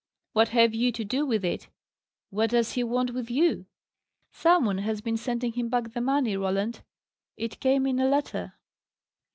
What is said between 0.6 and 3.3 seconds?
you to do with it? What does he want with